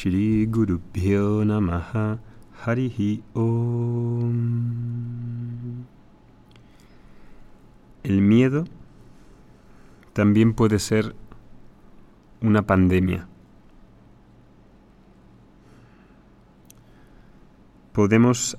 Shri 0.00 0.46
Guru 0.46 0.80
Pyo 0.80 1.44
Namaha 1.44 2.20
Harihi 2.64 3.22
Om. 3.34 4.32
El 8.02 8.22
miedo 8.22 8.64
también 10.14 10.54
puede 10.54 10.78
ser 10.78 11.14
una 12.40 12.62
pandemia. 12.62 13.28
Podemos 17.92 18.56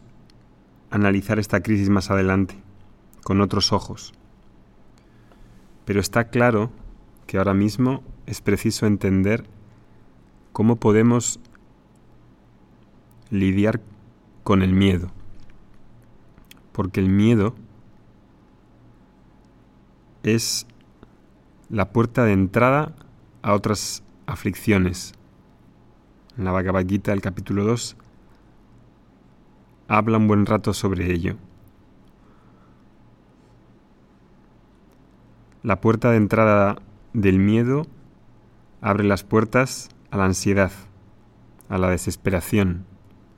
analizar 0.91 1.39
esta 1.39 1.63
crisis 1.63 1.89
más 1.89 2.11
adelante, 2.11 2.61
con 3.23 3.41
otros 3.41 3.73
ojos. 3.73 4.13
Pero 5.85 6.01
está 6.01 6.25
claro 6.25 6.69
que 7.25 7.39
ahora 7.39 7.55
mismo 7.55 8.03
es 8.27 8.41
preciso 8.41 8.85
entender 8.85 9.49
cómo 10.51 10.75
podemos 10.75 11.39
lidiar 13.29 13.81
con 14.43 14.61
el 14.61 14.73
miedo. 14.73 15.09
Porque 16.71 16.99
el 16.99 17.09
miedo 17.09 17.55
es 20.23 20.67
la 21.69 21.91
puerta 21.91 22.25
de 22.25 22.33
entrada 22.33 22.93
a 23.41 23.53
otras 23.53 24.03
aflicciones. 24.25 25.13
En 26.37 26.45
la 26.45 26.51
Bhagavad 26.51 26.85
Gita, 26.87 27.13
el 27.13 27.21
capítulo 27.21 27.63
2, 27.63 27.97
habla 29.87 30.17
un 30.17 30.27
buen 30.27 30.45
rato 30.45 30.73
sobre 30.73 31.11
ello. 31.11 31.35
La 35.63 35.79
puerta 35.79 36.11
de 36.11 36.17
entrada 36.17 36.81
del 37.13 37.37
miedo 37.37 37.85
abre 38.81 39.03
las 39.03 39.23
puertas 39.23 39.89
a 40.11 40.17
la 40.17 40.25
ansiedad, 40.25 40.71
a 41.69 41.77
la 41.77 41.89
desesperación, 41.89 42.85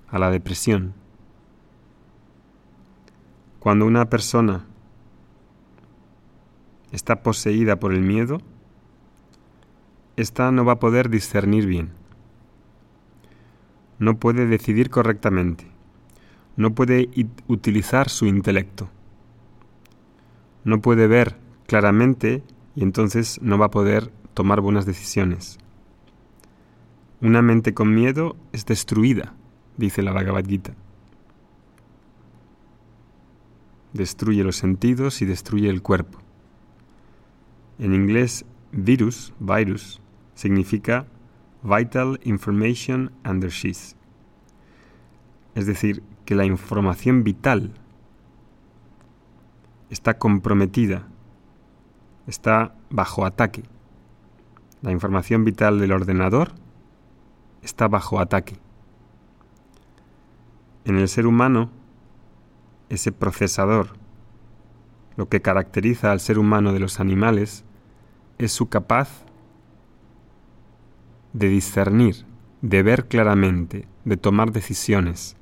a 0.10 0.20
la 0.20 0.32
depresión. 0.32 0.94
Cuando 3.60 3.86
una 3.86 4.10
persona 4.10 4.66
está 6.92 7.22
poseída 7.24 7.80
por 7.80 7.94
el 7.94 8.02
miedo, 8.02 8.40
ésta 10.18 10.52
no 10.52 10.66
va 10.66 10.74
a 10.74 10.80
poder 10.80 11.10
discernir 11.10 11.66
bien. 11.68 11.92
No 14.00 14.18
puede 14.20 14.48
decidir 14.48 14.90
correctamente. 14.90 15.68
No 16.56 16.76
puede 16.76 17.10
utilizar 17.48 18.10
su 18.10 18.26
intelecto. 18.26 18.90
No 20.64 20.82
puede 20.82 21.08
ver 21.08 21.38
claramente 21.68 22.44
y 22.76 22.84
entonces 22.84 23.40
no 23.42 23.58
va 23.58 23.68
a 23.68 23.72
poder 23.72 24.12
tomar 24.34 24.62
buenas 24.62 24.86
decisiones. 24.86 25.58
Una 27.24 27.42
mente 27.42 27.74
con 27.74 27.96
miedo 27.96 28.36
es 28.52 28.66
destruida, 28.66 29.34
dice 29.78 30.04
la 30.04 30.12
Bhagavad 30.12 30.46
Gita. 30.46 30.74
Destruye 33.94 34.44
los 34.44 34.58
sentidos 34.58 35.22
y 35.22 35.26
destruye 35.26 35.70
el 35.70 35.82
cuerpo. 35.82 36.20
En 37.80 37.94
inglés, 37.94 38.44
virus, 38.74 39.34
virus, 39.40 40.02
significa 40.36 41.08
Vital 41.64 42.20
Information 42.26 43.14
Under 43.24 43.52
Sheath. 43.52 43.96
Es 45.56 45.66
decir, 45.66 46.04
que 46.26 46.36
la 46.36 46.44
información 46.44 47.24
vital 47.24 47.72
está 49.90 50.18
comprometida, 50.18 51.08
está 52.28 52.76
bajo 52.90 53.26
ataque. 53.26 53.64
La 54.82 54.92
información 54.92 55.46
vital 55.46 55.80
del 55.80 55.94
ordenador 55.94 56.62
está 57.64 57.88
bajo 57.88 58.20
ataque. 58.20 58.58
En 60.86 60.98
el 60.98 61.08
ser 61.08 61.26
humano, 61.26 61.70
ese 62.90 63.12
procesador, 63.12 63.96
lo 65.16 65.30
que 65.30 65.42
caracteriza 65.42 66.12
al 66.12 66.20
ser 66.20 66.38
humano 66.38 66.74
de 66.74 66.80
los 66.80 67.00
animales, 67.00 67.64
es 68.38 68.52
su 68.52 68.68
capaz 68.68 69.26
de 71.32 71.48
discernir, 71.48 72.26
de 72.62 72.84
ver 72.84 73.08
claramente, 73.08 73.88
de 74.06 74.18
tomar 74.18 74.52
decisiones, 74.52 75.38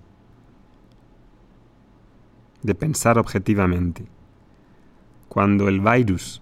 de 2.62 2.76
pensar 2.76 3.18
objetivamente. 3.18 4.06
Cuando 5.28 5.68
el 5.68 5.80
virus 5.80 6.42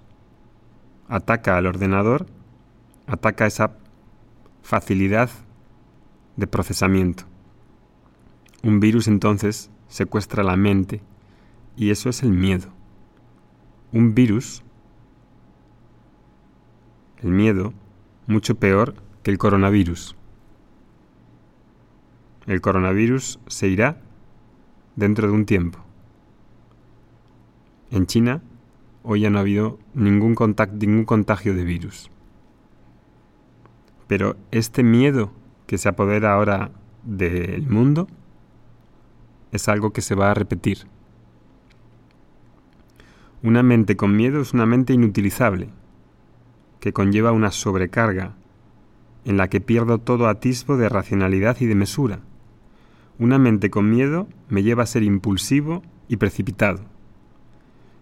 ataca 1.08 1.58
al 1.58 1.68
ordenador, 1.68 2.26
ataca 3.08 3.46
esa 3.46 3.78
facilidad 4.62 5.30
de 6.40 6.48
procesamiento. 6.48 7.26
Un 8.64 8.80
virus 8.80 9.08
entonces 9.08 9.70
secuestra 9.88 10.44
la 10.44 10.56
mente 10.56 11.02
y 11.76 11.92
eso 11.92 12.10
es 12.10 12.24
el 12.24 12.32
miedo. 12.32 12.70
Un 13.92 14.16
virus, 14.16 14.64
el 17.18 17.32
miedo, 17.32 17.74
mucho 18.26 18.56
peor 18.56 18.96
que 19.22 19.32
el 19.32 19.38
coronavirus. 19.38 20.16
El 22.48 22.62
coronavirus 22.62 23.40
se 23.48 23.68
irá 23.68 24.02
dentro 24.96 25.28
de 25.28 25.34
un 25.34 25.46
tiempo. 25.46 25.80
En 27.92 28.06
China 28.06 28.42
hoy 29.04 29.22
ya 29.22 29.30
no 29.30 29.40
ha 29.40 29.42
habido 29.42 29.78
ningún, 29.94 30.36
ningún 30.74 31.06
contagio 31.06 31.54
de 31.54 31.64
virus. 31.64 32.10
Pero 34.08 34.38
este 34.52 34.84
miedo 34.84 35.32
que 35.70 35.78
se 35.78 35.88
apodera 35.88 36.34
ahora 36.34 36.72
del 37.04 37.70
mundo 37.70 38.08
es 39.52 39.70
algo 39.70 39.94
que 39.94 40.02
se 40.02 40.16
va 40.16 40.32
a 40.32 40.34
repetir. 40.34 40.88
Una 43.44 43.62
mente 43.62 43.96
con 43.96 44.16
miedo 44.16 44.42
es 44.42 44.52
una 44.52 44.66
mente 44.66 44.94
inutilizable, 44.94 45.70
que 46.80 46.92
conlleva 46.92 47.34
una 47.34 47.52
sobrecarga 47.52 48.34
en 49.26 49.38
la 49.38 49.48
que 49.48 49.62
pierdo 49.62 50.00
todo 50.00 50.28
atisbo 50.28 50.76
de 50.76 50.90
racionalidad 50.90 51.58
y 51.60 51.68
de 51.68 51.76
mesura. 51.76 52.22
Una 53.20 53.38
mente 53.38 53.70
con 53.70 53.92
miedo 53.92 54.28
me 54.50 54.64
lleva 54.64 54.82
a 54.82 54.88
ser 54.88 55.04
impulsivo 55.04 55.84
y 56.08 56.18
precipitado. 56.18 56.80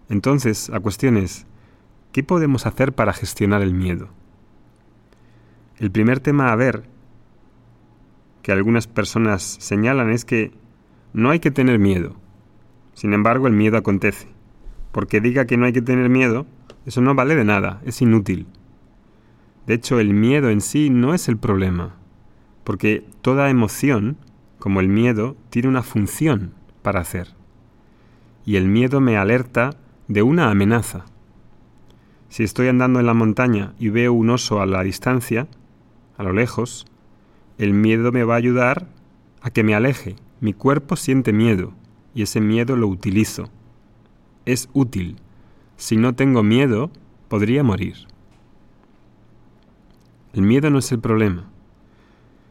Entonces, 0.08 0.70
la 0.70 0.80
cuestión 0.80 1.18
es, 1.18 1.44
¿qué 2.12 2.22
podemos 2.22 2.64
hacer 2.64 2.94
para 2.94 3.12
gestionar 3.12 3.60
el 3.60 3.74
miedo? 3.74 4.08
El 5.76 5.90
primer 5.90 6.20
tema 6.20 6.50
a 6.50 6.56
ver, 6.56 6.88
que 8.48 8.52
algunas 8.52 8.86
personas 8.86 9.42
señalan, 9.60 10.08
es 10.08 10.24
que 10.24 10.52
no 11.12 11.28
hay 11.28 11.38
que 11.38 11.50
tener 11.50 11.78
miedo. 11.78 12.16
Sin 12.94 13.12
embargo, 13.12 13.46
el 13.46 13.52
miedo 13.52 13.76
acontece. 13.76 14.26
Porque 14.90 15.20
diga 15.20 15.44
que 15.44 15.58
no 15.58 15.66
hay 15.66 15.74
que 15.74 15.82
tener 15.82 16.08
miedo, 16.08 16.46
eso 16.86 17.02
no 17.02 17.14
vale 17.14 17.36
de 17.36 17.44
nada, 17.44 17.82
es 17.84 18.00
inútil. 18.00 18.46
De 19.66 19.74
hecho, 19.74 20.00
el 20.00 20.14
miedo 20.14 20.48
en 20.48 20.62
sí 20.62 20.88
no 20.88 21.12
es 21.12 21.28
el 21.28 21.36
problema, 21.36 21.96
porque 22.64 23.04
toda 23.20 23.50
emoción, 23.50 24.16
como 24.58 24.80
el 24.80 24.88
miedo, 24.88 25.36
tiene 25.50 25.68
una 25.68 25.82
función 25.82 26.54
para 26.80 27.00
hacer. 27.00 27.34
Y 28.46 28.56
el 28.56 28.66
miedo 28.66 29.02
me 29.02 29.18
alerta 29.18 29.76
de 30.06 30.22
una 30.22 30.50
amenaza. 30.50 31.04
Si 32.30 32.44
estoy 32.44 32.68
andando 32.68 32.98
en 32.98 33.04
la 33.04 33.12
montaña 33.12 33.74
y 33.78 33.90
veo 33.90 34.14
un 34.14 34.30
oso 34.30 34.62
a 34.62 34.64
la 34.64 34.82
distancia, 34.84 35.48
a 36.16 36.22
lo 36.22 36.32
lejos, 36.32 36.86
el 37.58 37.74
miedo 37.74 38.12
me 38.12 38.22
va 38.22 38.34
a 38.34 38.38
ayudar 38.38 38.88
a 39.42 39.50
que 39.50 39.64
me 39.64 39.74
aleje. 39.74 40.14
Mi 40.40 40.52
cuerpo 40.52 40.94
siente 40.94 41.32
miedo 41.32 41.74
y 42.14 42.22
ese 42.22 42.40
miedo 42.40 42.76
lo 42.76 42.86
utilizo. 42.86 43.50
Es 44.46 44.68
útil. 44.72 45.16
Si 45.76 45.96
no 45.96 46.14
tengo 46.14 46.44
miedo, 46.44 46.90
podría 47.28 47.64
morir. 47.64 47.96
El 50.32 50.42
miedo 50.42 50.70
no 50.70 50.78
es 50.78 50.92
el 50.92 51.00
problema. 51.00 51.50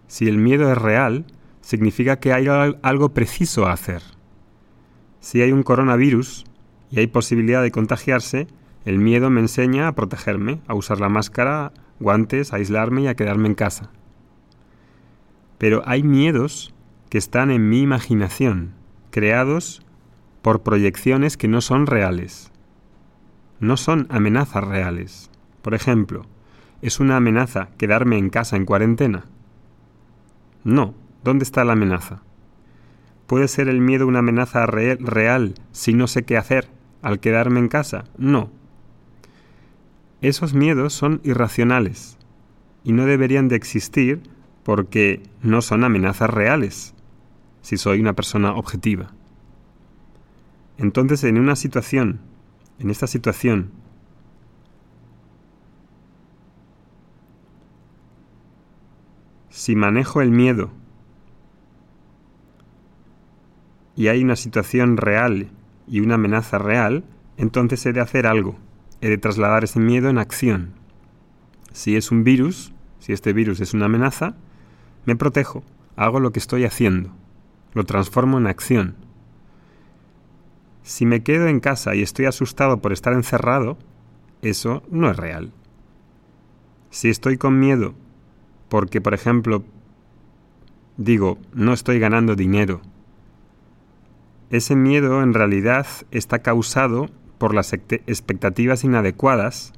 Si 0.07 0.27
el 0.27 0.37
miedo 0.37 0.69
es 0.71 0.77
real, 0.77 1.25
significa 1.61 2.19
que 2.19 2.33
hay 2.33 2.47
algo 2.81 3.13
preciso 3.13 3.65
a 3.65 3.71
hacer. 3.71 4.01
Si 5.21 5.41
hay 5.41 5.53
un 5.53 5.63
coronavirus 5.63 6.45
y 6.91 6.99
hay 6.99 7.07
posibilidad 7.07 7.61
de 7.61 7.71
contagiarse, 7.71 8.47
el 8.83 8.99
miedo 8.99 9.29
me 9.29 9.41
enseña 9.41 9.87
a 9.87 9.95
protegerme, 9.95 10.61
a 10.67 10.73
usar 10.73 10.99
la 10.99 11.09
máscara, 11.09 11.71
guantes, 11.99 12.51
a 12.51 12.57
aislarme 12.57 13.03
y 13.03 13.07
a 13.07 13.15
quedarme 13.15 13.47
en 13.47 13.55
casa. 13.55 13.91
Pero 15.57 15.81
hay 15.85 16.03
miedos 16.03 16.73
que 17.09 17.17
están 17.17 17.51
en 17.51 17.69
mi 17.69 17.81
imaginación, 17.81 18.73
creados 19.11 19.81
por 20.41 20.61
proyecciones 20.61 21.37
que 21.37 21.47
no 21.47 21.61
son 21.61 21.87
reales. 21.87 22.51
No 23.59 23.77
son 23.77 24.07
amenazas 24.09 24.63
reales. 24.63 25.31
Por 25.61 25.73
ejemplo, 25.73 26.25
¿Es 26.81 26.99
una 26.99 27.17
amenaza 27.17 27.69
quedarme 27.77 28.19
en 28.19 28.29
casa 28.29 28.55
en 28.55 28.65
cuarentena? 28.65 29.25
No. 30.63 30.93
¿Dónde 31.23 31.43
está 31.43 31.65
la 31.65 31.73
amenaza? 31.73 32.21
¿Puede 33.25 33.47
ser 33.47 33.67
el 33.67 33.81
miedo 33.81 34.07
una 34.07 34.19
amenaza 34.19 34.65
real 34.67 35.55
si 35.71 35.93
no 35.93 36.07
sé 36.07 36.23
qué 36.23 36.37
hacer 36.37 36.69
al 37.01 37.19
quedarme 37.19 37.59
en 37.59 37.67
casa? 37.67 38.05
No. 38.17 38.51
Esos 40.21 40.53
miedos 40.53 40.93
son 40.93 41.19
irracionales 41.23 42.17
y 42.83 42.93
no 42.93 43.05
deberían 43.05 43.47
de 43.47 43.55
existir 43.55 44.21
porque 44.67 45.23
no 45.41 45.61
son 45.61 45.85
amenazas 45.85 46.29
reales, 46.29 46.93
si 47.61 47.77
soy 47.77 48.01
una 48.01 48.11
persona 48.11 48.53
objetiva. 48.53 49.13
Entonces, 50.77 51.23
en 51.23 51.39
una 51.39 51.55
situación, 51.55 52.19
en 52.77 52.89
esta 52.89 53.07
situación, 53.07 53.71
si 59.49 59.77
manejo 59.77 60.19
el 60.21 60.31
miedo 60.31 60.69
y 63.95 64.09
hay 64.09 64.21
una 64.21 64.35
situación 64.35 64.97
real 64.97 65.47
y 65.87 66.01
una 66.01 66.15
amenaza 66.15 66.57
real, 66.57 67.05
entonces 67.37 67.85
he 67.85 67.93
de 67.93 68.01
hacer 68.01 68.27
algo, 68.27 68.57
he 68.99 69.07
de 69.07 69.17
trasladar 69.17 69.63
ese 69.63 69.79
miedo 69.79 70.09
en 70.09 70.17
acción. 70.17 70.73
Si 71.71 71.95
es 71.95 72.11
un 72.11 72.25
virus, 72.25 72.73
si 72.99 73.13
este 73.13 73.31
virus 73.31 73.61
es 73.61 73.73
una 73.73 73.85
amenaza, 73.85 74.35
me 75.07 75.15
protejo, 75.15 75.63
hago 75.95 76.19
lo 76.19 76.31
que 76.31 76.39
estoy 76.39 76.65
haciendo, 76.65 77.11
lo 77.73 77.85
transformo 77.85 78.37
en 78.37 78.45
acción. 78.45 78.95
Si 80.83 81.05
me 81.05 81.23
quedo 81.23 81.47
en 81.47 81.61
casa 81.61 81.95
y 81.95 82.01
estoy 82.01 82.25
asustado 82.25 82.81
por 82.81 82.91
estar 82.91 83.13
encerrado, 83.13 83.77
eso 84.41 84.83
no 84.91 85.09
es 85.09 85.15
real. 85.15 85.53
Si 86.89 87.09
estoy 87.09 87.37
con 87.37 87.57
miedo 87.57 87.93
porque, 88.67 88.99
por 88.99 89.13
ejemplo, 89.13 89.63
digo, 90.97 91.37
no 91.53 91.71
estoy 91.71 91.99
ganando 91.99 92.35
dinero, 92.35 92.81
ese 94.49 94.75
miedo 94.75 95.23
en 95.23 95.33
realidad 95.33 95.87
está 96.11 96.39
causado 96.39 97.09
por 97.37 97.53
las 97.53 97.71
expectativas 97.71 98.83
inadecuadas 98.83 99.71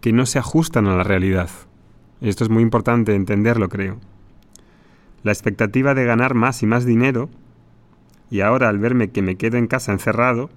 que 0.00 0.12
no 0.12 0.26
se 0.26 0.40
ajustan 0.40 0.88
a 0.88 0.96
la 0.96 1.04
realidad. 1.04 1.50
Esto 2.20 2.42
es 2.42 2.50
muy 2.50 2.64
importante 2.64 3.14
entenderlo, 3.14 3.68
creo. 3.68 4.00
La 5.22 5.32
expectativa 5.32 5.94
de 5.94 6.04
ganar 6.04 6.34
más 6.34 6.62
y 6.62 6.66
más 6.66 6.84
dinero, 6.84 7.28
y 8.30 8.40
ahora 8.40 8.68
al 8.68 8.78
verme 8.78 9.10
que 9.10 9.22
me 9.22 9.36
quedo 9.36 9.56
en 9.56 9.66
casa 9.66 9.92
encerrado, 9.92 10.50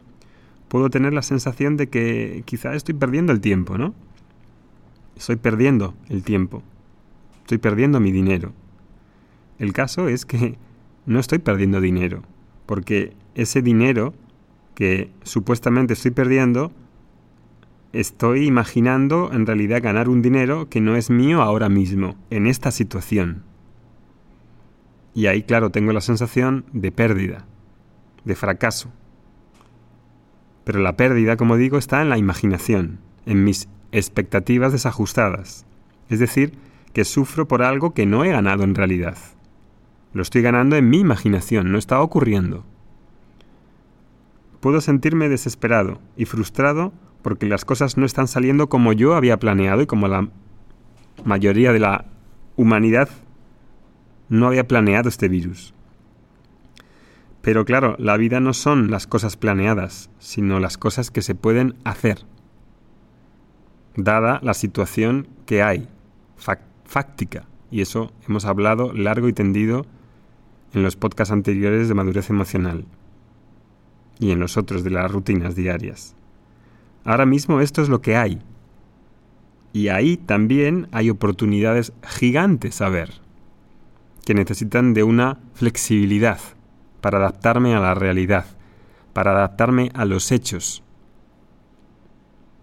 puedo 0.68 0.90
tener 0.90 1.14
la 1.14 1.22
sensación 1.22 1.78
de 1.78 1.88
que 1.88 2.44
quizá 2.46 2.74
estoy 2.74 2.96
perdiendo 2.96 3.32
el 3.32 3.42
tiempo, 3.42 3.78
¿no? 3.78 3.94
Estoy 5.16 5.36
perdiendo 5.36 5.94
el 6.10 6.24
tiempo. 6.24 6.64
Estoy 7.42 7.60
perdiendo 7.60 8.00
mi 8.00 8.12
dinero. 8.12 8.54
El 9.60 9.72
caso 9.72 10.10
es 10.10 10.26
que 10.26 10.58
no 11.06 11.20
estoy 11.20 11.40
perdiendo 11.40 11.80
dinero, 11.80 12.24
porque 12.66 13.14
ese 13.36 13.62
dinero 13.62 14.14
que 14.74 15.10
supuestamente 15.24 15.94
estoy 15.94 16.12
perdiendo, 16.12 16.72
estoy 17.94 18.46
imaginando 18.46 19.32
en 19.32 19.46
realidad 19.46 19.82
ganar 19.82 20.10
un 20.10 20.22
dinero 20.22 20.68
que 20.70 20.82
no 20.82 20.96
es 20.96 21.10
mío 21.10 21.42
ahora 21.42 21.70
mismo, 21.70 22.16
en 22.30 22.48
esta 22.48 22.72
situación. 22.72 23.44
Y 25.16 25.28
ahí, 25.28 25.44
claro, 25.44 25.72
tengo 25.72 25.94
la 25.94 26.02
sensación 26.02 26.66
de 26.74 26.92
pérdida, 26.92 27.46
de 28.26 28.36
fracaso. 28.36 28.92
Pero 30.66 30.80
la 30.80 30.98
pérdida, 30.98 31.38
como 31.38 31.56
digo, 31.56 31.78
está 31.78 32.02
en 32.02 32.10
la 32.10 32.18
imaginación, 32.18 33.00
en 33.26 33.46
mis 33.46 33.70
expectativas 33.94 34.74
desajustadas. 34.74 35.66
Es 36.10 36.20
decir, 36.20 36.52
que 36.92 37.06
sufro 37.06 37.48
por 37.48 37.64
algo 37.64 37.94
que 37.94 38.06
no 38.06 38.26
he 38.26 38.30
ganado 38.30 38.66
en 38.66 38.76
realidad. 38.76 39.18
Lo 40.12 40.22
estoy 40.22 40.42
ganando 40.42 40.76
en 40.76 40.90
mi 40.90 41.00
imaginación, 41.00 41.72
no 41.72 41.78
está 41.78 42.02
ocurriendo. 42.02 42.66
Puedo 44.60 44.82
sentirme 44.82 45.30
desesperado 45.30 46.00
y 46.18 46.26
frustrado 46.26 46.92
porque 47.22 47.46
las 47.46 47.64
cosas 47.64 47.98
no 47.98 48.06
están 48.06 48.28
saliendo 48.28 48.68
como 48.68 48.92
yo 48.92 49.16
había 49.16 49.40
planeado 49.40 49.82
y 49.82 49.88
como 49.88 50.08
la 50.10 50.28
mayoría 51.24 51.72
de 51.72 51.80
la 51.80 52.06
humanidad 52.58 53.10
no 54.30 54.48
había 54.48 54.68
planeado 54.68 55.10
este 55.10 55.27
virus. 55.27 55.74
Pero 57.42 57.63
claro, 57.63 57.95
la 58.00 58.18
vida 58.18 58.39
no 58.39 58.54
son 58.54 58.89
las 58.89 59.06
cosas 59.06 59.38
planeadas, 59.38 60.10
sino 60.18 60.60
las 60.60 60.77
cosas 60.77 61.12
que 61.12 61.22
se 61.22 61.36
pueden 61.36 61.75
hacer, 61.83 62.25
dada 63.95 64.39
la 64.42 64.54
situación 64.54 65.27
que 65.45 65.62
hay, 65.62 65.88
fáctica. 66.86 67.45
Y 67.69 67.81
eso 67.81 68.12
hemos 68.27 68.45
hablado 68.45 68.94
largo 68.94 69.27
y 69.27 69.33
tendido 69.33 69.86
en 70.74 70.83
los 70.83 70.95
podcasts 70.95 71.31
anteriores 71.31 71.88
de 71.88 71.94
madurez 71.94 72.30
emocional 72.30 72.86
y 74.19 74.31
en 74.31 74.39
los 74.39 74.57
otros 74.57 74.83
de 74.83 74.89
las 74.89 75.12
rutinas 75.12 75.56
diarias. 75.56 76.16
Ahora 77.04 77.25
mismo 77.25 77.62
esto 77.62 77.81
es 77.81 77.89
lo 77.89 78.01
que 78.01 78.16
hay. 78.16 78.42
Y 79.72 79.89
ahí 79.89 80.18
también 80.18 80.88
hay 80.92 81.10
oportunidades 81.10 81.94
gigantes 82.01 82.81
a 82.81 82.89
ver, 82.89 83.25
que 84.25 84.33
necesitan 84.33 84.94
de 84.94 85.04
una 85.04 85.38
flexibilidad 85.54 86.39
para 87.00 87.19
adaptarme 87.19 87.75
a 87.75 87.80
la 87.80 87.94
realidad, 87.94 88.45
para 89.13 89.31
adaptarme 89.31 89.92
a 89.94 90.04
los 90.06 90.31
hechos. 90.31 90.83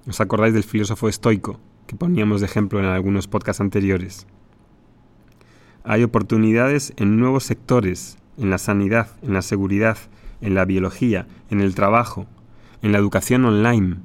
¿Os 0.07 0.21
acordáis 0.21 0.53
del 0.53 0.65
filósofo 0.65 1.09
estoico 1.09 1.61
que 1.87 1.95
poníamos 1.95 2.41
de 2.41 2.47
ejemplo 2.47 2.81
en 2.81 2.87
algunos 2.87 3.29
podcasts 3.29 3.61
anteriores? 3.61 4.27
Hay 5.85 6.03
oportunidades 6.03 6.93
en 6.97 7.19
nuevos 7.19 7.45
sectores, 7.45 8.19
en 8.37 8.51
la 8.51 8.59
sanidad, 8.59 9.09
en 9.23 9.33
la 9.35 9.43
seguridad, 9.43 9.99
en 10.41 10.55
la 10.55 10.65
biología, 10.65 11.29
en 11.51 11.61
el 11.61 11.77
trabajo, 11.77 12.27
en 12.83 12.91
la 12.91 12.99
educación 12.99 13.45
online, 13.45 13.99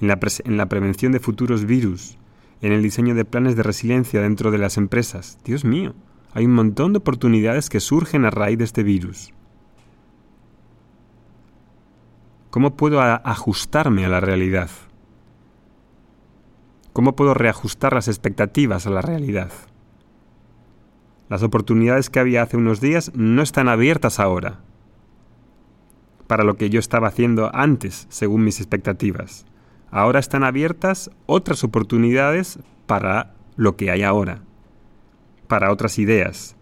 en 0.00 0.08
la, 0.08 0.18
en 0.44 0.56
la, 0.56 0.66
prevención 0.66 1.12
de 1.12 1.20
futuros 1.20 1.66
virus, 1.66 2.16
en 2.62 2.72
el 2.72 2.82
diseño 2.82 3.14
de 3.14 3.26
planes 3.26 3.56
de 3.56 3.62
resiliencia 3.62 4.22
dentro 4.22 4.50
de 4.50 4.58
las 4.58 4.78
empresas. 4.78 5.38
Dios 5.44 5.64
mío, 5.64 5.94
hay 6.34 6.46
un 6.46 6.52
montón 6.52 6.92
de 6.92 6.98
oportunidades 6.98 7.70
que 7.70 7.78
surgen 7.78 8.24
a 8.24 8.30
raíz 8.30 8.58
de 8.58 8.64
este 8.64 8.82
virus. 8.82 9.32
¿Cómo 12.50 12.76
puedo 12.76 13.00
ajustarme 13.00 14.04
a 14.04 14.08
la 14.08 14.20
realidad? 14.20 14.68
¿Cómo 16.92 17.16
puedo 17.16 17.34
reajustar 17.34 17.94
las 17.94 18.08
expectativas 18.08 18.86
a 18.86 18.90
la 18.90 19.00
realidad? 19.00 19.52
Las 21.28 21.42
oportunidades 21.42 22.10
que 22.10 22.20
había 22.20 22.42
hace 22.42 22.56
unos 22.56 22.80
días 22.80 23.12
no 23.14 23.40
están 23.42 23.68
abiertas 23.68 24.20
ahora 24.20 24.60
para 26.26 26.42
lo 26.42 26.56
que 26.56 26.70
yo 26.70 26.80
estaba 26.80 27.08
haciendo 27.08 27.54
antes, 27.54 28.06
según 28.08 28.44
mis 28.44 28.58
expectativas. 28.58 29.44
Ahora 29.90 30.18
están 30.18 30.42
abiertas 30.42 31.10
otras 31.26 31.62
oportunidades 31.62 32.58
para 32.86 33.34
lo 33.56 33.76
que 33.76 33.90
hay 33.90 34.02
ahora, 34.02 34.42
para 35.54 35.70
otras 35.70 36.00
ideas. 36.00 36.56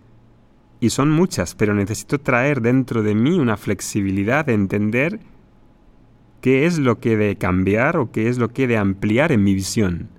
Y 0.78 0.90
son 0.90 1.11
muchas, 1.11 1.54
pero 1.54 1.72
necesito 1.72 2.20
traer 2.20 2.61
dentro 2.61 3.02
de 3.02 3.14
mí 3.14 3.38
una 3.38 3.56
flexibilidad 3.56 4.44
de 4.44 4.52
entender 4.52 5.18
qué 6.42 6.66
es 6.66 6.78
lo 6.78 7.00
que 7.00 7.14
he 7.14 7.16
de 7.16 7.37
cambiar 7.37 7.96
o 7.96 8.12
qué 8.12 8.28
es 8.28 8.37
lo 8.37 8.50
que 8.50 8.64
he 8.64 8.66
de 8.66 8.76
ampliar 8.76 9.32
en 9.32 9.44
mi 9.44 9.54
visión, 9.54 10.11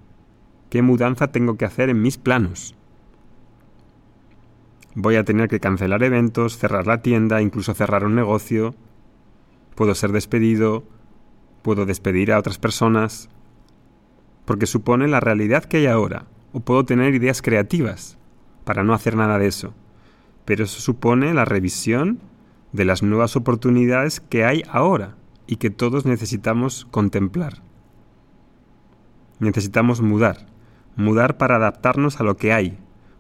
qué 0.72 0.82
mudanza 0.82 1.32
tengo 1.32 1.56
que 1.56 1.66
hacer 1.66 1.90
en 1.90 2.02
mis 2.02 2.18
planos. 2.18 2.74
Voy 4.96 5.18
a 5.18 5.24
tener 5.24 5.50
que 5.50 5.60
cancelar 5.60 6.02
eventos, 6.02 6.58
cerrar 6.58 6.88
la 6.88 7.04
tienda, 7.04 7.44
incluso 7.44 7.76
cerrar 7.76 8.04
un 8.04 8.16
negocio, 8.16 8.74
puedo 9.76 9.94
ser 9.94 10.12
despedido, 10.12 10.84
puedo 11.62 11.86
despedir 11.86 12.32
a 12.32 12.40
otras 12.40 12.58
personas, 12.58 13.30
porque 14.46 14.66
supone 14.66 15.08
la 15.08 15.20
realidad 15.20 15.64
que 15.64 15.78
hay 15.78 15.86
ahora, 15.86 16.26
o 16.54 16.62
puedo 16.62 16.86
tener 16.86 17.14
ideas 17.14 17.44
creativas 17.44 18.18
para 18.64 18.84
no 18.84 18.94
hacer 18.94 19.16
nada 19.16 19.40
de 19.40 19.48
eso, 19.48 19.74
pero 20.46 20.64
eso 20.64 20.80
supone 20.80 21.34
la 21.34 21.46
revisión 21.46 22.20
de 22.72 22.86
las 22.86 23.04
nuevas 23.04 23.36
oportunidades 23.36 24.20
que 24.20 24.46
hay 24.46 24.64
ahora 24.70 25.16
y 25.48 25.58
que 25.58 25.70
todos 25.70 26.06
necesitamos 26.06 26.88
contemplar. 26.92 27.62
Necesitamos 29.40 30.02
mudar, 30.02 30.48
mudar 30.96 31.38
para 31.38 31.56
adaptarnos 31.58 32.20
a 32.20 32.24
lo 32.24 32.38
que 32.38 32.54
hay, 32.54 32.78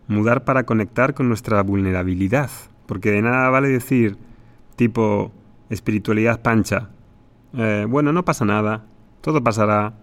mudar 0.07 0.43
para 0.45 0.65
conectar 0.65 1.13
con 1.13 1.27
nuestra 1.27 1.62
vulnerabilidad, 1.63 2.50
porque 2.85 3.12
de 3.12 3.21
nada 3.21 3.50
vale 3.50 3.67
decir 3.69 4.17
tipo, 4.75 5.31
espiritualidad 5.69 6.41
pancha. 6.41 6.89
Eh, 7.53 7.85
bueno, 7.88 8.13
no 8.13 8.25
pasa 8.25 8.45
nada, 8.45 8.85
todo 9.21 9.43
pasará. 9.43 9.93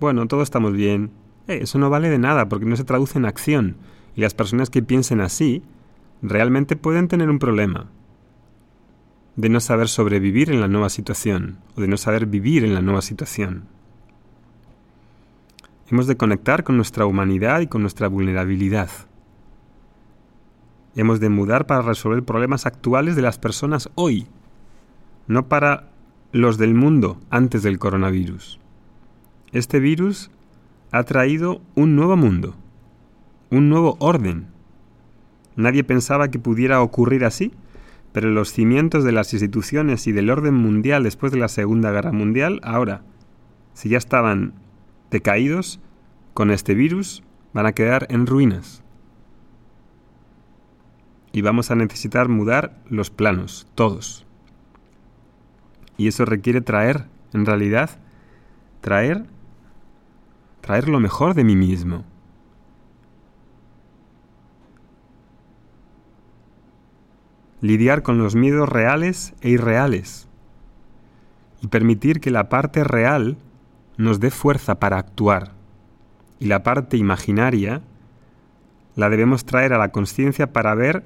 Bueno, 0.00 0.26
todos 0.26 0.44
estamos 0.44 0.72
bien. 0.72 1.10
Eh, 1.48 1.60
eso 1.62 1.78
no 1.78 1.90
vale 1.90 2.10
de 2.10 2.18
nada 2.18 2.48
porque 2.48 2.66
no 2.66 2.76
se 2.76 2.84
traduce 2.84 3.18
en 3.18 3.26
acción. 3.26 3.76
Y 4.16 4.20
las 4.20 4.34
personas 4.34 4.70
que 4.70 4.82
piensen 4.82 5.20
así 5.20 5.62
realmente 6.22 6.76
pueden 6.76 7.08
tener 7.08 7.30
un 7.30 7.38
problema 7.38 7.90
de 9.36 9.48
no 9.48 9.60
saber 9.60 9.88
sobrevivir 9.88 10.50
en 10.50 10.60
la 10.60 10.68
nueva 10.68 10.88
situación 10.88 11.58
o 11.76 11.80
de 11.80 11.88
no 11.88 11.96
saber 11.96 12.26
vivir 12.26 12.64
en 12.64 12.74
la 12.74 12.82
nueva 12.82 13.02
situación. 13.02 13.64
Hemos 15.90 16.06
de 16.06 16.16
conectar 16.16 16.64
con 16.64 16.76
nuestra 16.76 17.04
humanidad 17.04 17.60
y 17.60 17.66
con 17.66 17.82
nuestra 17.82 18.08
vulnerabilidad. 18.08 18.90
Hemos 20.94 21.18
de 21.18 21.28
mudar 21.28 21.66
para 21.66 21.82
resolver 21.82 22.22
problemas 22.22 22.66
actuales 22.66 23.16
de 23.16 23.22
las 23.22 23.38
personas 23.38 23.90
hoy 23.96 24.28
no 25.26 25.48
para 25.48 25.88
los 26.32 26.58
del 26.58 26.74
mundo 26.74 27.18
antes 27.30 27.62
del 27.62 27.78
coronavirus. 27.78 28.58
Este 29.52 29.80
virus 29.80 30.30
ha 30.90 31.04
traído 31.04 31.60
un 31.74 31.96
nuevo 31.96 32.16
mundo, 32.16 32.54
un 33.54 33.68
nuevo 33.68 33.96
orden, 34.00 34.48
Nadie 35.56 35.84
pensaba 35.84 36.30
que 36.30 36.38
pudiera 36.38 36.82
ocurrir 36.82 37.24
así, 37.24 37.52
pero 38.12 38.30
los 38.30 38.52
cimientos 38.52 39.04
de 39.04 39.12
las 39.12 39.32
instituciones 39.32 40.06
y 40.06 40.12
del 40.12 40.30
orden 40.30 40.54
mundial 40.54 41.04
después 41.04 41.32
de 41.32 41.38
la 41.38 41.48
Segunda 41.48 41.90
Guerra 41.90 42.12
Mundial, 42.12 42.60
ahora, 42.64 43.02
si 43.72 43.88
ya 43.88 43.98
estaban 43.98 44.54
decaídos, 45.10 45.80
con 46.32 46.50
este 46.50 46.74
virus 46.74 47.22
van 47.52 47.66
a 47.66 47.72
quedar 47.72 48.06
en 48.10 48.26
ruinas. 48.26 48.82
Y 51.32 51.42
vamos 51.42 51.70
a 51.70 51.76
necesitar 51.76 52.28
mudar 52.28 52.80
los 52.88 53.10
planos, 53.10 53.68
todos. 53.74 54.26
Y 55.96 56.08
eso 56.08 56.24
requiere 56.24 56.60
traer, 56.60 57.06
en 57.32 57.46
realidad, 57.46 57.90
traer, 58.80 59.26
traer 60.60 60.88
lo 60.88 60.98
mejor 60.98 61.34
de 61.34 61.44
mí 61.44 61.54
mismo. 61.54 62.04
Lidiar 67.64 68.02
con 68.02 68.18
los 68.18 68.34
miedos 68.34 68.68
reales 68.68 69.32
e 69.40 69.48
irreales. 69.48 70.28
Y 71.62 71.68
permitir 71.68 72.20
que 72.20 72.30
la 72.30 72.50
parte 72.50 72.84
real 72.84 73.38
nos 73.96 74.20
dé 74.20 74.30
fuerza 74.30 74.74
para 74.78 74.98
actuar. 74.98 75.52
Y 76.38 76.44
la 76.44 76.62
parte 76.62 76.98
imaginaria 76.98 77.80
la 78.96 79.08
debemos 79.08 79.46
traer 79.46 79.72
a 79.72 79.78
la 79.78 79.92
conciencia 79.92 80.52
para 80.52 80.74
ver 80.74 81.04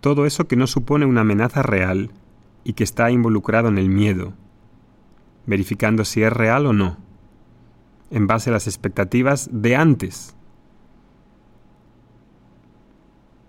todo 0.00 0.24
eso 0.24 0.48
que 0.48 0.56
no 0.56 0.66
supone 0.66 1.04
una 1.04 1.20
amenaza 1.20 1.60
real 1.60 2.10
y 2.64 2.72
que 2.72 2.84
está 2.84 3.10
involucrado 3.10 3.68
en 3.68 3.76
el 3.76 3.90
miedo, 3.90 4.32
verificando 5.44 6.06
si 6.06 6.22
es 6.22 6.32
real 6.32 6.64
o 6.64 6.72
no, 6.72 6.96
en 8.10 8.26
base 8.26 8.48
a 8.48 8.54
las 8.54 8.66
expectativas 8.66 9.50
de 9.52 9.76
antes. 9.76 10.37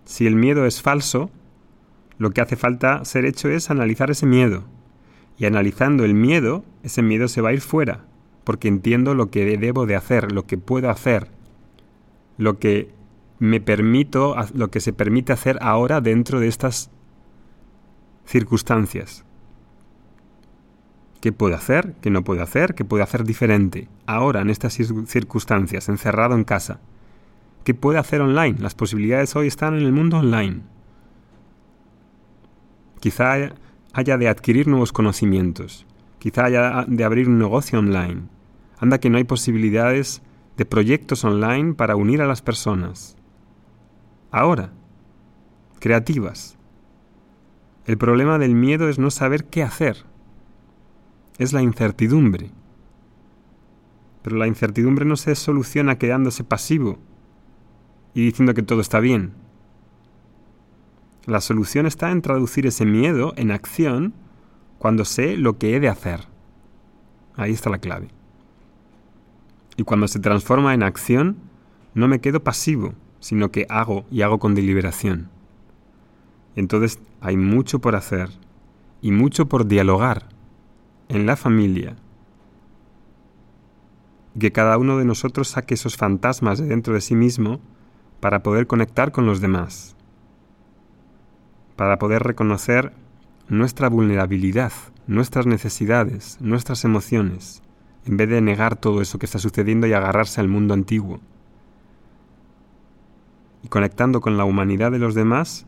Si 0.09 0.25
el 0.25 0.35
miedo 0.35 0.65
es 0.65 0.81
falso, 0.81 1.29
lo 2.17 2.31
que 2.31 2.41
hace 2.41 2.55
falta 2.55 3.05
ser 3.05 3.25
hecho 3.25 3.47
es 3.47 3.69
analizar 3.69 4.09
ese 4.09 4.25
miedo. 4.25 4.63
Y 5.37 5.45
analizando 5.45 6.03
el 6.03 6.15
miedo, 6.15 6.65
ese 6.81 7.03
miedo 7.03 7.27
se 7.27 7.41
va 7.41 7.49
a 7.49 7.53
ir 7.53 7.61
fuera, 7.61 8.05
porque 8.43 8.69
entiendo 8.69 9.13
lo 9.13 9.29
que 9.29 9.45
debo 9.55 9.85
de 9.85 9.95
hacer, 9.95 10.31
lo 10.31 10.47
que 10.47 10.57
puedo 10.57 10.89
hacer, 10.89 11.27
lo 12.39 12.57
que 12.57 12.91
me 13.37 13.61
permito, 13.61 14.35
lo 14.55 14.71
que 14.71 14.79
se 14.79 14.93
permite 14.93 15.31
hacer 15.31 15.59
ahora 15.61 16.01
dentro 16.01 16.39
de 16.39 16.47
estas 16.47 16.89
circunstancias. 18.25 19.25
¿Qué 21.21 21.31
puedo 21.31 21.55
hacer? 21.55 21.93
¿Qué 22.01 22.09
no 22.09 22.23
puedo 22.23 22.41
hacer? 22.41 22.73
¿Qué 22.73 22.83
puedo 22.83 23.03
hacer 23.03 23.25
diferente? 23.25 23.87
Ahora, 24.07 24.41
en 24.41 24.49
estas 24.49 24.73
circunstancias, 24.73 25.87
encerrado 25.87 26.33
en 26.33 26.45
casa. 26.45 26.79
¿Qué 27.63 27.73
puedo 27.73 27.99
hacer 27.99 28.21
online? 28.21 28.57
Las 28.59 28.73
posibilidades 28.73 29.35
hoy 29.35 29.47
están 29.47 29.75
en 29.75 29.81
el 29.81 29.91
mundo 29.91 30.17
online. 30.17 30.61
Quizá 32.99 33.53
haya 33.93 34.17
de 34.17 34.27
adquirir 34.27 34.67
nuevos 34.67 34.91
conocimientos. 34.91 35.85
Quizá 36.19 36.45
haya 36.45 36.85
de 36.87 37.03
abrir 37.03 37.27
un 37.27 37.37
negocio 37.37 37.79
online. 37.79 38.23
Anda 38.79 38.99
que 38.99 39.09
no 39.09 39.17
hay 39.17 39.25
posibilidades 39.25 40.21
de 40.57 40.65
proyectos 40.65 41.23
online 41.23 41.73
para 41.73 41.95
unir 41.95 42.21
a 42.21 42.27
las 42.27 42.41
personas. 42.41 43.17
Ahora, 44.31 44.71
creativas, 45.79 46.57
el 47.85 47.97
problema 47.97 48.37
del 48.37 48.55
miedo 48.55 48.89
es 48.89 48.99
no 48.99 49.11
saber 49.11 49.45
qué 49.45 49.63
hacer. 49.63 50.05
Es 51.37 51.53
la 51.53 51.61
incertidumbre. 51.61 52.51
Pero 54.21 54.37
la 54.37 54.47
incertidumbre 54.47 55.05
no 55.05 55.15
se 55.15 55.35
soluciona 55.35 55.97
quedándose 55.97 56.43
pasivo 56.43 56.99
y 58.13 58.25
diciendo 58.25 58.53
que 58.53 58.63
todo 58.63 58.81
está 58.81 58.99
bien. 58.99 59.33
La 61.25 61.41
solución 61.41 61.85
está 61.85 62.11
en 62.11 62.21
traducir 62.21 62.65
ese 62.65 62.85
miedo 62.85 63.33
en 63.35 63.51
acción 63.51 64.13
cuando 64.79 65.05
sé 65.05 65.37
lo 65.37 65.57
que 65.57 65.75
he 65.75 65.79
de 65.79 65.89
hacer. 65.89 66.21
Ahí 67.35 67.51
está 67.51 67.69
la 67.69 67.77
clave. 67.77 68.07
Y 69.77 69.83
cuando 69.83 70.07
se 70.07 70.19
transforma 70.19 70.73
en 70.73 70.83
acción, 70.83 71.37
no 71.93 72.07
me 72.07 72.19
quedo 72.19 72.43
pasivo, 72.43 72.93
sino 73.19 73.51
que 73.51 73.65
hago 73.69 74.05
y 74.09 74.23
hago 74.23 74.39
con 74.39 74.55
deliberación. 74.55 75.29
Entonces 76.55 76.99
hay 77.21 77.37
mucho 77.37 77.79
por 77.79 77.95
hacer 77.95 78.29
y 79.01 79.11
mucho 79.11 79.47
por 79.47 79.67
dialogar 79.67 80.29
en 81.07 81.25
la 81.25 81.35
familia. 81.35 81.95
Que 84.39 84.51
cada 84.51 84.77
uno 84.77 84.97
de 84.97 85.05
nosotros 85.05 85.49
saque 85.49 85.73
esos 85.75 85.97
fantasmas 85.97 86.59
de 86.59 86.67
dentro 86.67 86.93
de 86.93 87.01
sí 87.01 87.15
mismo 87.15 87.59
para 88.19 88.43
poder 88.43 88.67
conectar 88.67 89.11
con 89.11 89.25
los 89.25 89.41
demás, 89.41 89.95
para 91.75 91.97
poder 91.97 92.23
reconocer 92.23 92.93
nuestra 93.47 93.89
vulnerabilidad, 93.89 94.71
nuestras 95.07 95.45
necesidades, 95.45 96.37
nuestras 96.41 96.83
emociones, 96.85 97.63
en 98.05 98.17
vez 98.17 98.29
de 98.29 98.41
negar 98.41 98.75
todo 98.75 99.01
eso 99.01 99.19
que 99.19 99.25
está 99.25 99.39
sucediendo 99.39 99.87
y 99.87 99.93
agarrarse 99.93 100.41
al 100.41 100.47
mundo 100.47 100.73
antiguo. 100.73 101.19
Y 103.63 103.67
conectando 103.67 104.21
con 104.21 104.37
la 104.37 104.45
humanidad 104.45 104.91
de 104.91 104.99
los 104.99 105.15
demás, 105.15 105.65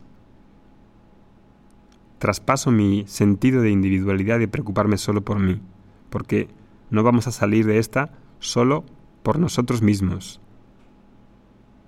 traspaso 2.18 2.70
mi 2.70 3.04
sentido 3.08 3.62
de 3.62 3.70
individualidad 3.70 4.38
y 4.40 4.46
preocuparme 4.46 4.96
solo 4.98 5.22
por 5.22 5.38
mí, 5.40 5.60
porque 6.08 6.48
no 6.90 7.02
vamos 7.02 7.26
a 7.26 7.32
salir 7.32 7.66
de 7.66 7.78
esta 7.78 8.12
solo 8.38 8.84
por 9.22 9.38
nosotros 9.38 9.82
mismos, 9.82 10.40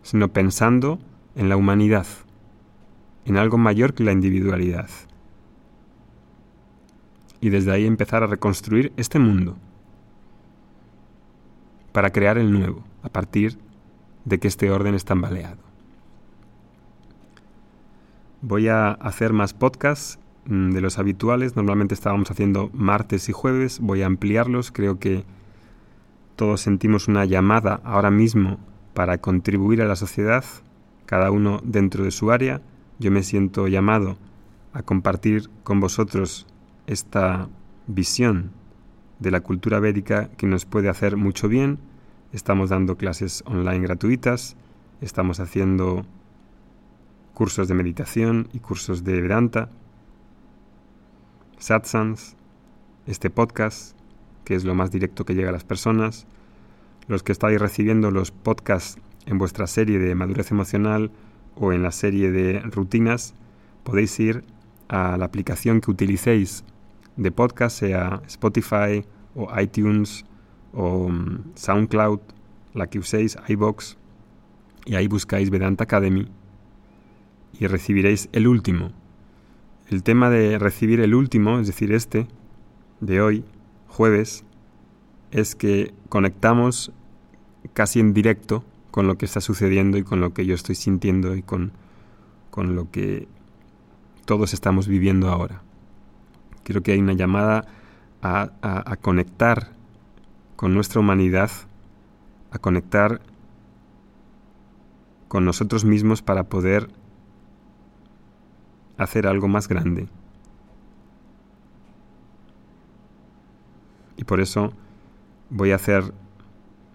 sino 0.04 0.28
pensando 0.28 1.00
en 1.34 1.48
la 1.48 1.56
humanidad, 1.56 2.06
en 3.24 3.36
algo 3.36 3.58
mayor 3.58 3.94
que 3.94 4.04
la 4.04 4.12
individualidad. 4.12 4.88
Y 7.40 7.48
desde 7.50 7.72
ahí 7.72 7.84
empezar 7.84 8.22
a 8.22 8.28
reconstruir 8.28 8.92
este 8.96 9.18
mundo, 9.18 9.56
para 11.90 12.10
crear 12.10 12.38
el 12.38 12.52
nuevo, 12.52 12.84
a 13.02 13.08
partir 13.08 13.58
de 14.24 14.38
que 14.38 14.46
este 14.46 14.70
orden 14.70 14.94
está 14.94 15.08
tambaleado. 15.08 15.58
Voy 18.42 18.68
a 18.68 18.92
hacer 18.92 19.32
más 19.32 19.52
podcasts 19.52 20.20
Mm, 20.46 20.72
de 20.72 20.80
los 20.80 20.98
habituales. 20.98 21.56
Normalmente 21.56 21.94
estábamos 21.94 22.30
haciendo 22.30 22.70
martes 22.74 23.28
y 23.28 23.32
jueves. 23.32 23.80
Voy 23.80 24.02
a 24.02 24.06
ampliarlos. 24.06 24.70
Creo 24.70 24.98
que 24.98 25.24
todos 26.36 26.60
sentimos 26.60 27.08
una 27.08 27.24
llamada 27.24 27.80
ahora 27.84 28.10
mismo 28.10 28.58
para 28.94 29.18
contribuir 29.18 29.82
a 29.82 29.86
la 29.86 29.96
sociedad, 29.96 30.44
cada 31.06 31.30
uno 31.30 31.60
dentro 31.64 32.04
de 32.04 32.10
su 32.10 32.30
área. 32.30 32.62
Yo 32.98 33.10
me 33.10 33.22
siento 33.22 33.68
llamado 33.68 34.16
a 34.72 34.82
compartir 34.82 35.50
con 35.62 35.80
vosotros 35.80 36.46
esta 36.86 37.48
visión 37.86 38.52
de 39.18 39.30
la 39.30 39.40
cultura 39.40 39.80
védica 39.80 40.28
que 40.36 40.46
nos 40.46 40.64
puede 40.64 40.88
hacer 40.88 41.16
mucho 41.16 41.48
bien. 41.48 41.78
Estamos 42.32 42.70
dando 42.70 42.96
clases 42.96 43.42
online 43.46 43.80
gratuitas, 43.80 44.56
estamos 45.00 45.40
haciendo 45.40 46.06
cursos 47.34 47.68
de 47.68 47.74
meditación 47.74 48.48
y 48.52 48.60
cursos 48.60 49.04
de 49.04 49.20
Vedanta 49.20 49.68
satsangs, 51.64 52.36
este 53.06 53.30
podcast, 53.30 53.96
que 54.44 54.54
es 54.54 54.64
lo 54.64 54.74
más 54.74 54.90
directo 54.90 55.24
que 55.24 55.34
llega 55.34 55.48
a 55.48 55.52
las 55.52 55.64
personas, 55.64 56.26
los 57.08 57.22
que 57.22 57.32
estáis 57.32 57.60
recibiendo 57.60 58.10
los 58.10 58.30
podcasts 58.30 59.00
en 59.26 59.38
vuestra 59.38 59.66
serie 59.66 59.98
de 59.98 60.14
madurez 60.14 60.50
emocional 60.50 61.10
o 61.56 61.72
en 61.72 61.82
la 61.82 61.92
serie 61.92 62.30
de 62.30 62.60
rutinas, 62.60 63.34
podéis 63.82 64.18
ir 64.20 64.44
a 64.88 65.16
la 65.16 65.24
aplicación 65.24 65.80
que 65.80 65.90
utilicéis 65.90 66.64
de 67.16 67.30
podcast, 67.30 67.78
sea 67.78 68.22
Spotify 68.26 69.04
o 69.34 69.48
iTunes 69.60 70.24
o 70.72 71.08
mm, 71.08 71.52
SoundCloud, 71.54 72.20
la 72.74 72.88
que 72.88 72.98
uséis, 72.98 73.36
iBox, 73.48 73.96
y 74.86 74.96
ahí 74.96 75.06
buscáis 75.06 75.50
Vedanta 75.50 75.84
Academy 75.84 76.26
y 77.58 77.66
recibiréis 77.66 78.28
el 78.32 78.48
último, 78.48 78.92
el 79.88 80.02
tema 80.02 80.30
de 80.30 80.58
recibir 80.58 81.00
el 81.00 81.14
último, 81.14 81.60
es 81.60 81.66
decir, 81.66 81.92
este, 81.92 82.26
de 83.00 83.20
hoy, 83.20 83.44
jueves, 83.86 84.44
es 85.34 85.56
que 85.56 85.92
conectamos 86.08 86.92
casi 87.72 87.98
en 87.98 88.14
directo 88.14 88.64
con 88.92 89.08
lo 89.08 89.18
que 89.18 89.26
está 89.26 89.40
sucediendo 89.40 89.98
y 89.98 90.04
con 90.04 90.20
lo 90.20 90.32
que 90.32 90.46
yo 90.46 90.54
estoy 90.54 90.76
sintiendo 90.76 91.34
y 91.34 91.42
con, 91.42 91.72
con 92.52 92.76
lo 92.76 92.88
que 92.92 93.26
todos 94.26 94.54
estamos 94.54 94.86
viviendo 94.86 95.28
ahora. 95.28 95.60
Creo 96.62 96.84
que 96.84 96.92
hay 96.92 97.00
una 97.00 97.14
llamada 97.14 97.66
a, 98.22 98.52
a 98.62 98.96
conectar 98.96 99.72
con 100.54 100.72
nuestra 100.72 101.00
humanidad, 101.00 101.50
a 102.52 102.60
conectar 102.60 103.20
con 105.26 105.44
nosotros 105.44 105.84
mismos 105.84 106.22
para 106.22 106.44
poder 106.44 106.90
hacer 108.98 109.26
algo 109.26 109.48
más 109.48 109.66
grande. 109.66 110.06
Y 114.16 114.22
por 114.22 114.40
eso 114.40 114.72
voy 115.54 115.70
a 115.70 115.76
hacer 115.76 116.12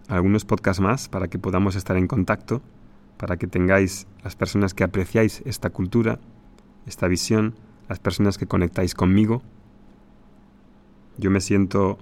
algunos 0.10 0.44
podcasts 0.44 0.82
más 0.82 1.08
para 1.08 1.30
que 1.30 1.40
podamos 1.40 1.76
estar 1.76 1.96
en 1.96 2.08
contacto, 2.08 2.62
para 3.16 3.38
que 3.38 3.48
tengáis 3.48 4.06
las 4.22 4.36
personas 4.36 4.74
que 4.74 4.84
apreciáis 4.84 5.42
esta 5.46 5.70
cultura, 5.70 6.20
esta 6.86 7.08
visión, 7.08 7.56
las 7.88 8.00
personas 8.00 8.38
que 8.38 8.48
conectáis 8.48 8.96
conmigo. 8.96 9.42
Yo 11.18 11.32
me 11.32 11.40
siento 11.40 11.98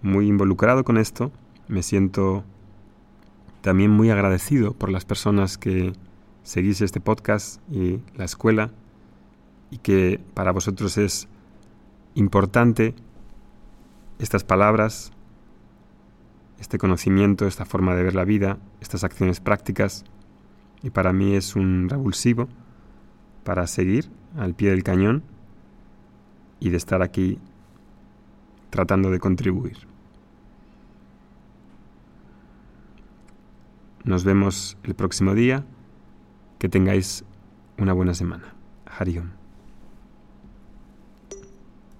muy 0.00 0.28
involucrado 0.28 0.84
con 0.84 0.98
esto, 0.98 1.32
me 1.66 1.82
siento 1.82 2.44
también 3.60 3.90
muy 3.90 4.10
agradecido 4.10 4.74
por 4.74 4.90
las 4.90 5.04
personas 5.04 5.58
que 5.58 5.92
seguís 6.44 6.80
este 6.80 7.00
podcast 7.00 7.60
y 7.72 8.00
la 8.14 8.24
escuela 8.24 8.70
y 9.72 9.78
que 9.78 10.20
para 10.34 10.52
vosotros 10.52 10.96
es 10.96 11.26
importante 12.14 12.94
estas 14.20 14.44
palabras, 14.44 15.10
este 16.60 16.78
conocimiento, 16.78 17.46
esta 17.46 17.64
forma 17.64 17.94
de 17.94 18.02
ver 18.02 18.14
la 18.14 18.24
vida, 18.24 18.58
estas 18.80 19.04
acciones 19.04 19.40
prácticas 19.40 20.04
y 20.82 20.90
para 20.90 21.12
mí 21.12 21.34
es 21.34 21.56
un 21.56 21.88
revulsivo 21.88 22.48
para 23.44 23.66
seguir 23.66 24.10
al 24.36 24.54
pie 24.54 24.70
del 24.70 24.82
cañón 24.82 25.22
y 26.60 26.70
de 26.70 26.76
estar 26.76 27.02
aquí 27.02 27.38
tratando 28.70 29.10
de 29.10 29.18
contribuir. 29.18 29.88
Nos 34.04 34.24
vemos 34.24 34.78
el 34.84 34.94
próximo 34.94 35.34
día. 35.34 35.66
Que 36.58 36.68
tengáis 36.68 37.24
una 37.76 37.92
buena 37.92 38.14
semana. 38.14 38.54
Hariom. 38.86 39.37